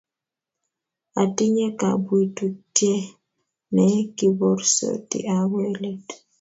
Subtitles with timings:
[1.21, 2.97] atinye kabwitutie
[3.73, 6.07] ne kiborsoti agoi let